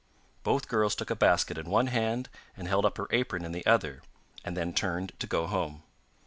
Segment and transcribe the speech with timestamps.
[0.41, 3.63] Both girls took a basket in one hand and held up her apron in the
[3.67, 4.01] other
[4.43, 5.83] and then turned to go home.